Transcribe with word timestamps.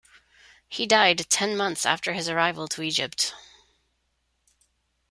He 0.67 0.87
died 0.87 1.27
ten 1.29 1.55
months 1.55 1.85
after 1.85 2.13
his 2.13 2.27
arrival 2.27 2.67
to 2.69 2.81
Egypt. 2.81 3.35